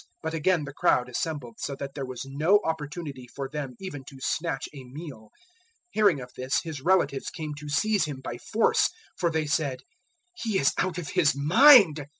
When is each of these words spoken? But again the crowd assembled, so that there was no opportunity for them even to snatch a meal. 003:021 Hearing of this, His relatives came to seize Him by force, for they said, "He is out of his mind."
But 0.23 0.33
again 0.33 0.63
the 0.63 0.73
crowd 0.73 1.09
assembled, 1.09 1.59
so 1.59 1.75
that 1.75 1.93
there 1.93 2.07
was 2.07 2.25
no 2.25 2.59
opportunity 2.65 3.27
for 3.27 3.47
them 3.47 3.75
even 3.79 4.03
to 4.05 4.17
snatch 4.19 4.67
a 4.73 4.83
meal. 4.83 5.29
003:021 5.89 5.89
Hearing 5.91 6.19
of 6.21 6.31
this, 6.35 6.59
His 6.63 6.81
relatives 6.81 7.29
came 7.29 7.53
to 7.59 7.69
seize 7.69 8.05
Him 8.05 8.19
by 8.19 8.39
force, 8.39 8.89
for 9.15 9.29
they 9.29 9.45
said, 9.45 9.81
"He 10.33 10.57
is 10.57 10.73
out 10.79 10.97
of 10.97 11.09
his 11.09 11.35
mind." 11.35 12.07